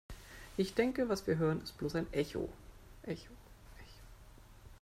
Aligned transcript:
Ich 0.57 0.73
denke, 0.73 1.09
was 1.09 1.27
wir 1.27 1.37
hören, 1.37 1.61
ist 1.61 1.77
bloß 1.77 1.93
ein 1.93 2.11
Echo. 2.11 2.49